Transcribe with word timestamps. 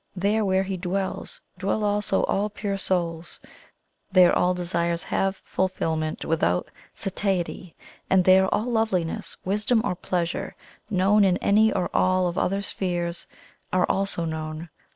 There 0.15 0.43
where 0.43 0.63
He 0.63 0.77
dwells, 0.77 1.39
dwell 1.59 1.83
also 1.83 2.23
all 2.23 2.49
pure 2.49 2.75
souls; 2.75 3.39
there 4.11 4.35
all 4.35 4.55
desires 4.55 5.03
have 5.03 5.39
fulfilment 5.45 6.25
without 6.25 6.69
satiety, 6.95 7.75
and 8.09 8.23
there 8.25 8.47
all 8.51 8.65
loveliness, 8.71 9.37
wisdom 9.45 9.79
or 9.85 9.93
pleasure 9.93 10.55
known 10.89 11.23
in 11.23 11.37
any 11.37 11.71
or 11.71 11.87
all 11.93 12.25
of 12.25 12.33
the 12.33 12.41
other 12.41 12.63
spheres 12.63 13.27
are 13.71 13.85
also 13.87 14.25
known. 14.25 14.69